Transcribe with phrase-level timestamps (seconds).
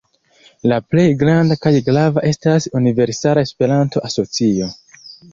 [0.69, 4.71] La plej granda kaj grava estas Universala Esperanto-Asocio.